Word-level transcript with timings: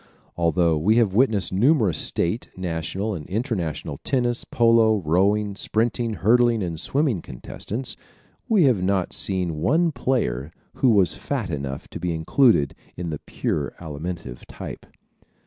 Although 0.35 0.79
we 0.79 0.95
have 0.95 1.13
witnessed 1.13 1.53
numerous 1.53 1.99
state, 1.99 2.49
national 2.57 3.13
and 3.13 3.27
international 3.27 3.99
tennis, 4.03 4.43
polo, 4.45 4.97
rowing, 5.05 5.55
sprinting, 5.55 6.15
hurdling 6.15 6.63
and 6.63 6.79
swimming 6.79 7.21
contests, 7.21 7.95
we 8.49 8.63
have 8.63 8.79
seen 9.13 9.49
not 9.49 9.55
one 9.55 9.91
player 9.91 10.51
who 10.77 10.89
was 10.89 11.13
fat 11.13 11.51
enough 11.51 11.87
to 11.89 11.99
be 11.99 12.15
included 12.15 12.73
in 12.97 13.11
the 13.11 13.19
pure 13.19 13.75
Alimentive 13.79 14.39
type. 14.47 14.87